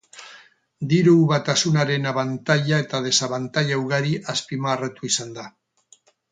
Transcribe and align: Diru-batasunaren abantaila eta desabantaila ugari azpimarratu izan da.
Diru-batasunaren 0.93 2.09
abantaila 2.13 2.81
eta 2.85 3.03
desabantaila 3.09 3.79
ugari 3.85 4.17
azpimarratu 4.37 5.11
izan 5.15 5.39
da. 5.41 5.49